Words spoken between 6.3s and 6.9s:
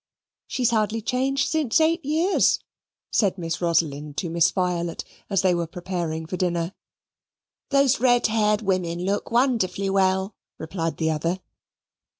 dinner.